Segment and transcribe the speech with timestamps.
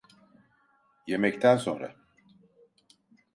[1.07, 1.95] Yemekten sonra.